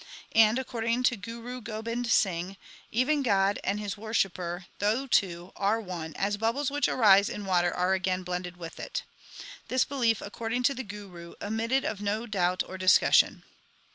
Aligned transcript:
And, 0.33 0.57
according 0.57 1.03
to 1.03 1.15
Guru 1.15 1.61
Gobind 1.61 2.07
Singh, 2.07 2.57
even 2.91 3.21
God 3.21 3.59
and 3.63 3.79
His 3.79 3.97
worshipper, 3.99 4.65
though 4.79 5.05
two, 5.05 5.53
are 5.55 5.79
one, 5.79 6.15
as 6.15 6.37
bubbles 6.37 6.71
which 6.71 6.87
arise 6.87 7.29
in 7.29 7.45
water 7.45 7.71
are 7.71 7.93
again 7.93 8.23
blended 8.23 8.57
with 8.57 8.79
it. 8.79 9.03
This 9.67 9.85
belief, 9.85 10.19
according 10.19 10.63
to 10.63 10.73
the 10.73 10.81
Guru, 10.81 11.35
admitted 11.39 11.85
of 11.85 12.01
no 12.01 12.25
doubt 12.25 12.63
or 12.65 12.79
discussion. 12.79 13.43